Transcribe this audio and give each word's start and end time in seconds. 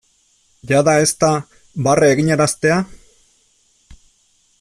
Jada 0.69 0.95
ez 1.01 1.09
da 1.23 1.29
barre 1.87 2.09
eginaraztea? 2.15 2.79